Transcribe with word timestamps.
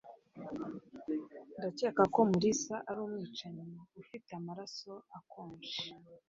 Ndakeka 1.57 2.03
ko 2.13 2.19
Mulisa 2.29 2.75
ari 2.89 2.99
umwicanyi 3.05 3.63
ufite 4.01 4.29
amaraso 4.39 4.91
akonje. 5.17 5.77